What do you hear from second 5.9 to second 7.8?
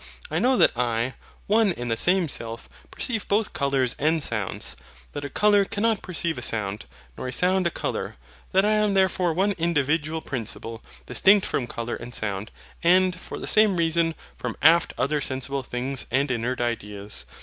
perceive a sound, nor a sound a